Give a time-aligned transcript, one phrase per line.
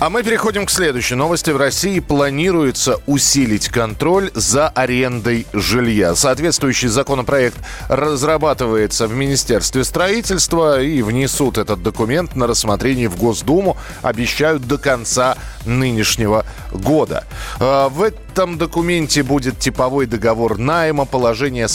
[0.00, 1.50] А мы переходим к следующей новости.
[1.50, 6.14] В России планируется усилить контроль за арендой жилья.
[6.14, 7.56] Соответствующий законопроект
[7.88, 13.76] разрабатывается в Министерстве строительства и внесут этот документ на рассмотрение в Госдуму.
[14.02, 17.24] Обещают до конца нынешнего года.
[17.58, 21.66] А, В этом документе будет типовой договор найма, положение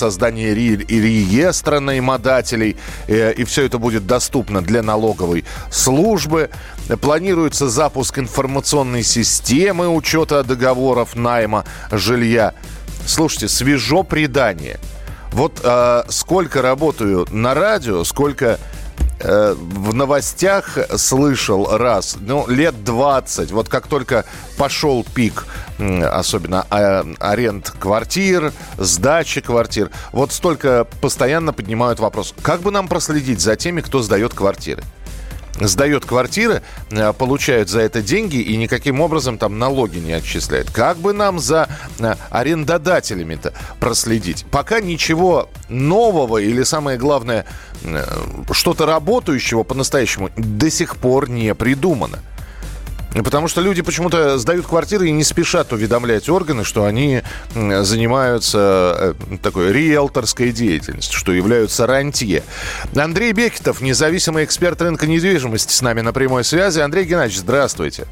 [0.53, 2.77] ре- реестра наймодателей.
[3.09, 6.49] Э, И все это будет доступно для налоговой службы.
[7.01, 12.53] Планируется запуск информационной системы учета договоров найма жилья.
[13.05, 14.79] Слушайте, свежо предание.
[15.31, 18.59] Вот э, сколько работаю на радио, сколько
[19.19, 24.25] э, в новостях слышал раз, ну, лет 20, вот как только
[24.57, 25.47] пошел пик,
[25.79, 33.41] особенно а, аренд квартир, сдачи квартир, вот столько постоянно поднимают вопрос, как бы нам проследить
[33.41, 34.83] за теми, кто сдает квартиры?
[35.59, 40.71] Сдает квартиры, э, получают за это деньги и никаким образом там налоги не отчисляют.
[40.71, 41.67] Как бы нам за
[41.99, 44.45] э, арендодателями-то проследить?
[44.51, 47.45] Пока ничего нового или, самое главное,
[47.83, 48.03] э,
[48.51, 52.19] что-то работающего по-настоящему до сих пор не придумано.
[53.13, 57.21] Потому что люди почему-то сдают квартиры и не спешат уведомлять органы, что они
[57.53, 62.43] занимаются э, такой риэлторской деятельностью, что являются рантье.
[62.95, 66.79] Андрей Бекетов, независимый эксперт рынка недвижимости, с нами на прямой связи.
[66.79, 68.07] Андрей Геннадьевич, здравствуйте.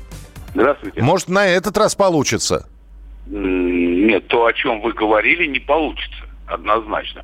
[0.53, 1.01] Здравствуйте.
[1.01, 2.67] Может, на этот раз получится?
[3.25, 6.25] Нет, то, о чем вы говорили, не получится.
[6.45, 7.23] Однозначно.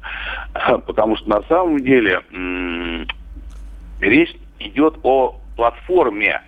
[0.87, 2.21] Потому что на самом деле
[3.99, 6.41] речь идет о платформе,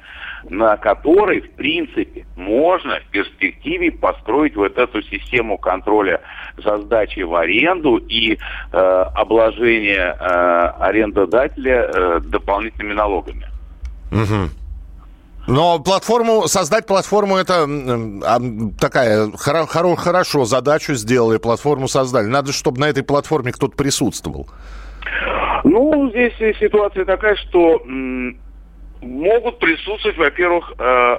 [0.48, 6.22] на которой, в принципе, можно в перспективе построить вот эту систему контроля
[6.58, 10.26] за сдачей в аренду и э, обложения э,
[10.80, 13.48] арендодателя э, дополнительными налогами.
[14.12, 14.52] Мгм.
[15.48, 18.40] Но платформу, создать платформу, это а,
[18.80, 22.28] такая, хоро- хоро- хорошо, задачу сделали, платформу создали.
[22.28, 24.48] Надо, чтобы на этой платформе кто-то присутствовал.
[25.64, 27.82] Ну, здесь ситуация такая, что
[29.02, 31.18] могут присутствовать, во-первых, э,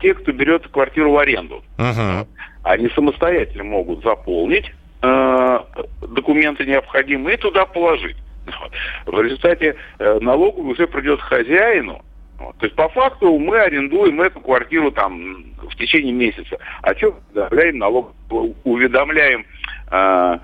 [0.00, 1.62] те, кто берет квартиру в аренду.
[1.78, 2.26] Мгм.
[2.62, 4.72] Они самостоятельно могут заполнить
[5.02, 5.58] э,
[6.08, 8.16] документы необходимые и туда положить.
[8.46, 8.72] Вот.
[9.06, 12.02] В результате э, налоговый уже придет хозяину.
[12.38, 12.56] Вот.
[12.58, 16.58] То есть по факту мы арендуем эту квартиру там в течение месяца.
[16.82, 18.12] А что уведомляем налог,
[18.64, 19.46] уведомляем,
[19.90, 20.38] э,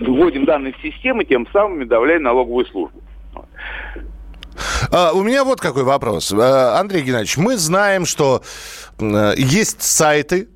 [0.00, 3.02] вводим данные в систему, тем самым уведомляем налоговую службу.
[4.90, 6.32] А, у меня вот какой вопрос.
[6.36, 8.42] А, Андрей Геннадьевич, мы знаем, что
[8.98, 10.48] м, есть сайты,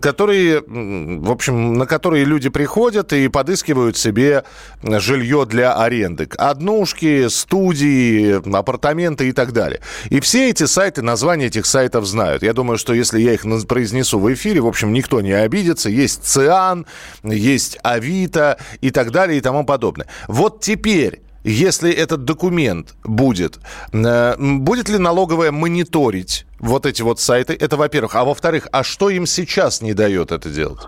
[0.00, 4.44] которые, в общем, на которые люди приходят и подыскивают себе
[4.82, 6.28] жилье для аренды.
[6.38, 9.80] Однушки, студии, апартаменты и так далее.
[10.08, 12.42] И все эти сайты, названия этих сайтов знают.
[12.42, 15.90] Я думаю, что если я их произнесу в эфире, в общем, никто не обидится.
[15.90, 16.86] Есть Циан,
[17.22, 20.06] есть Авито и так далее и тому подобное.
[20.28, 23.60] Вот теперь если этот документ будет,
[23.92, 27.54] э, будет ли налоговая мониторить вот эти вот сайты?
[27.54, 28.16] Это во-первых.
[28.16, 30.80] А во-вторых, а что им сейчас не дает это делать?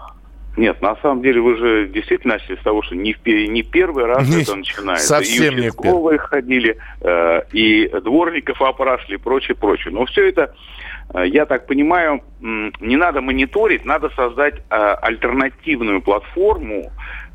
[0.57, 4.07] Нет, на самом деле вы же действительно начали с того, что не, в не первый
[4.07, 5.07] раз Не, это начинается.
[5.07, 9.95] совсем и не в участковые ходили, э, и дворников опрашивали, и прочее, прочее.
[9.95, 10.57] Но все это,
[11.15, 16.91] э, я так понимаю, не надо мониторить, надо создать э, альтернативную платформу,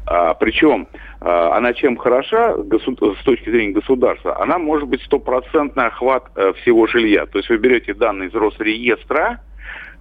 [0.05, 0.87] а, причем
[1.21, 6.53] а, она чем хороша госу- с точки зрения государства, она может быть стопроцентный охват э,
[6.61, 7.25] всего жилья.
[7.25, 9.39] То есть вы берете данные из Росреестра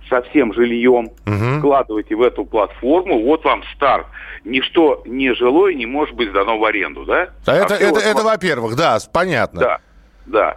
[0.08, 1.60] со всем жильем, Мгм.
[1.60, 4.06] вкладываете в эту платформу, вот вам старт.
[4.44, 7.28] Ничто не жилое не может быть сдано в аренду, да?
[7.46, 9.60] А это, всё это, вот это во-первых, да, понятно.
[9.60, 9.78] да,
[10.26, 10.56] да.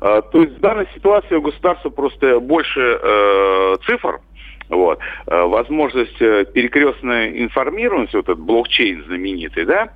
[0.00, 4.20] А, То есть в данной ситуации у государства просто больше э, цифр,
[4.68, 9.88] вот, Э, возможность э, перекрестной информированности, вот этот блокчейн знаменитый, да.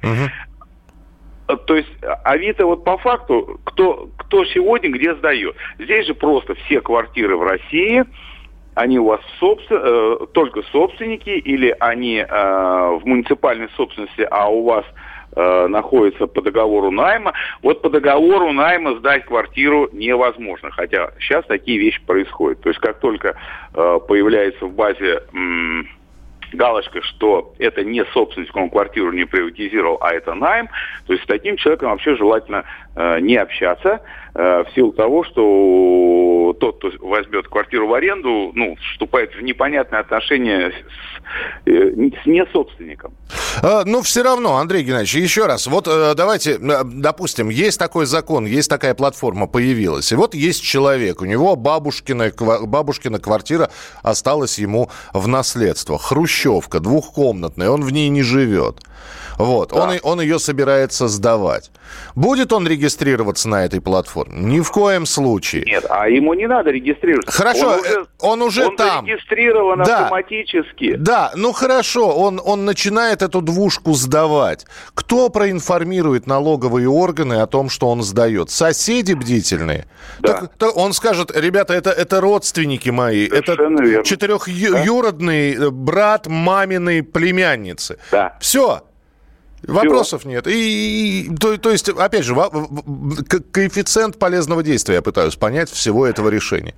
[1.48, 5.56] Э, то есть а- Авито вот по факту, кто, кто сегодня где сдает.
[5.78, 8.04] Здесь же просто все квартиры в России,
[8.74, 14.84] они у вас собствен- только собственники или они э, в муниципальной собственности, а у вас
[15.34, 17.32] э, находится по договору найма.
[17.62, 22.60] Вот по договору найма сдать квартиру невозможно, хотя сейчас такие вещи происходят.
[22.60, 23.36] То есть как только
[23.74, 25.88] э, появляется в базе м,
[26.52, 30.68] галочка, что это не собственность, он квартиру не приватизировал, а это найм,
[31.06, 32.64] то есть с таким человеком вообще желательно
[32.96, 34.00] э, не общаться
[34.34, 40.00] э, в силу того, что тот, кто возьмет квартиру в аренду, ну, вступает в непонятные
[40.00, 41.92] отношения с, э,
[42.22, 43.12] с несобственником.
[43.62, 48.06] А, ну, все равно, Андрей Геннадьевич, еще раз, вот э, давайте, э, допустим, есть такой
[48.06, 53.70] закон, есть такая платформа появилась, и вот есть человек, у него бабушкина, бабушкина квартира
[54.02, 58.80] осталась ему в наследство, хрущевка, двухкомнатная, он в ней не живет.
[59.44, 59.82] Вот, да.
[59.82, 61.70] он, он ее собирается сдавать.
[62.14, 64.40] Будет он регистрироваться на этой платформе?
[64.40, 65.64] Ни в коем случае.
[65.64, 67.32] Нет, а ему не надо регистрироваться.
[67.32, 69.06] Хорошо, он уже, он уже он там.
[69.06, 70.04] зарегистрирован да.
[70.04, 70.94] автоматически.
[70.96, 74.66] Да, ну хорошо, он, он начинает эту двушку сдавать.
[74.94, 78.50] Кто проинформирует налоговые органы о том, что он сдает?
[78.50, 79.86] Соседи бдительные?
[80.20, 80.32] Да.
[80.32, 85.70] Так, так он скажет, ребята, это, это родственники мои, Совершенно это четырехюродный да.
[85.70, 87.98] брат маминой племянницы.
[88.10, 88.36] Да.
[88.40, 88.82] Все.
[89.66, 90.46] Вопросов нет.
[90.46, 92.34] И, и то, то есть, опять же,
[93.52, 96.74] коэффициент полезного действия я пытаюсь понять всего этого решения.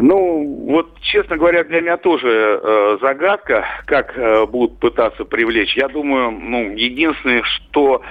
[0.00, 5.76] Ну, вот, честно говоря, для меня тоже э, загадка, как э, будут пытаться привлечь.
[5.76, 8.02] Я думаю, ну, единственное, что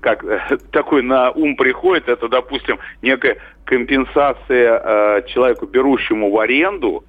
[0.00, 7.04] как э, такой на ум приходит, это, допустим, некая компенсация э, человеку, берущему в аренду,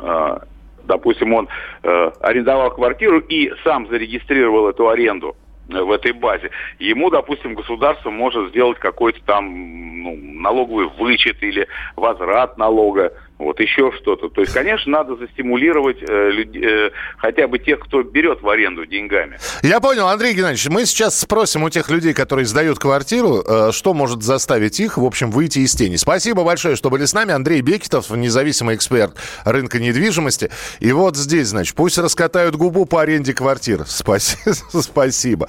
[0.00, 0.38] э,
[0.84, 1.48] допустим, он
[1.82, 5.36] э, арендовал квартиру и сам зарегистрировал эту аренду
[5.68, 6.50] в этой базе.
[6.78, 11.66] Ему, допустим, государство может сделать какой-то там ну, налоговый вычет или
[11.96, 13.12] возврат налога
[13.44, 14.28] вот еще что-то.
[14.28, 18.86] То есть, конечно, надо застимулировать э, люд, э, хотя бы тех, кто берет в аренду
[18.86, 19.38] деньгами.
[19.62, 23.94] Я понял, Андрей Геннадьевич, мы сейчас спросим у тех людей, которые сдают квартиру, э, что
[23.94, 25.96] может заставить их, в общем, выйти из тени.
[25.96, 27.32] Спасибо большое, что были с нами.
[27.32, 29.14] Андрей Бекетов, независимый эксперт
[29.44, 30.50] рынка недвижимости.
[30.80, 33.84] И вот здесь, значит, пусть раскатают губу по аренде квартир.
[33.86, 35.48] Спасибо.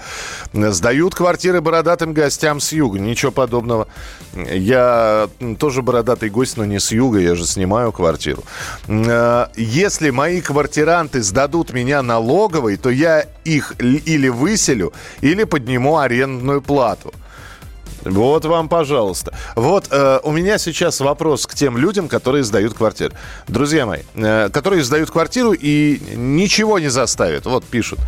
[0.54, 3.00] Сдают квартиры бородатым гостям с юга.
[3.00, 3.88] Ничего подобного.
[4.34, 8.44] Я тоже бородатый гость, но не с юга, я же снимаю снимаю квартиру.
[8.88, 14.94] Э, если мои квартиранты сдадут меня налоговой, то я их или выселю,
[15.24, 17.14] или подниму арендную плату.
[18.06, 19.32] Вот вам, пожалуйста.
[19.56, 23.14] Вот э, у меня сейчас вопрос к тем людям, которые сдают квартиру.
[23.48, 27.46] Друзья мои, э, которые сдают квартиру и ничего не заставят.
[27.46, 28.00] Вот пишут.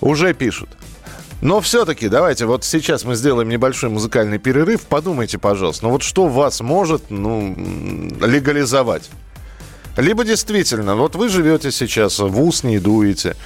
[0.00, 0.68] Уже пишут.
[1.40, 4.82] Но все-таки давайте вот сейчас мы сделаем небольшой музыкальный перерыв.
[4.82, 7.54] Подумайте, пожалуйста, ну вот что вас может ну,
[8.20, 9.10] легализовать?
[9.96, 13.36] Либо действительно, вот вы живете сейчас, в ус не дуете,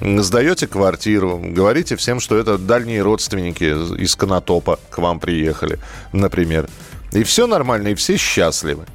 [0.00, 3.64] сдаете квартиру, говорите всем, что это дальние родственники
[4.02, 5.78] из Конотопа к вам приехали,
[6.12, 6.68] например.
[7.12, 8.86] И все нормально, и все счастливы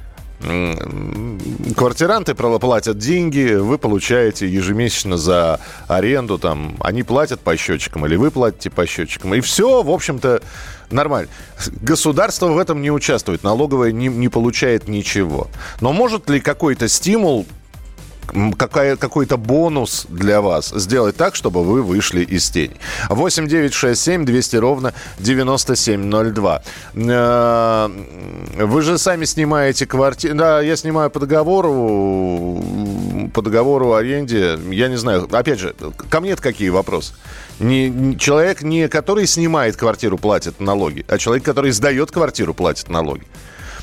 [1.74, 8.30] квартиранты платят деньги, вы получаете ежемесячно за аренду, там, они платят по счетчикам, или вы
[8.30, 9.34] платите по счетчикам.
[9.34, 10.42] И все, в общем-то,
[10.90, 11.28] нормально.
[11.80, 15.48] Государство в этом не участвует, налоговое не, не получает ничего.
[15.80, 17.46] Но может ли какой-то стимул
[18.56, 22.76] какая, какой-то бонус для вас сделать так, чтобы вы вышли из тени.
[23.08, 26.62] 8 9 6 7 200 ровно 9702.
[26.94, 27.88] Э,
[28.58, 30.34] вы же сами снимаете квартиру.
[30.34, 32.62] Да, я снимаю по договору,
[33.32, 34.58] по договору аренде.
[34.70, 35.28] Я не знаю.
[35.30, 35.74] Опять же,
[36.10, 37.14] ко мне какие вопросы?
[37.58, 43.22] Не, человек, не который снимает квартиру, платит налоги, а человек, который сдает квартиру, платит налоги.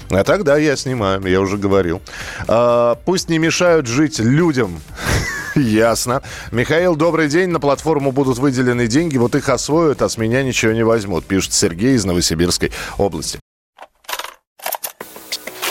[0.10, 2.02] А так, да, я снимаю, я уже говорил.
[2.48, 4.82] А, пусть не мешают жить людям.
[5.56, 6.22] Ясно.
[6.52, 7.50] Михаил, добрый день.
[7.50, 11.54] На платформу будут выделены деньги, вот их освоят, а с меня ничего не возьмут, пишет
[11.54, 13.40] Сергей из Новосибирской области.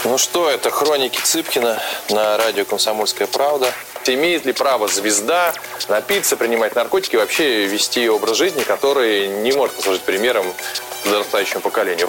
[0.04, 3.72] Ну что, это хроники Цыпкина на радио «Комсомольская правда».
[4.04, 5.54] Имеет ли право звезда
[5.88, 10.44] напиться, принимать наркотики и вообще вести образ жизни, который не может послужить примером
[11.04, 12.08] подрастающему поколению?